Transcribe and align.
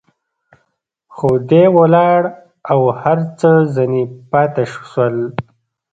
خو 1.15 1.29
دى 1.49 1.63
ولاړ 1.77 2.21
او 2.71 2.81
هر 3.01 3.19
څه 3.39 3.49
ځنې 3.75 4.03
پاته 4.29 4.63
سول. 4.91 5.17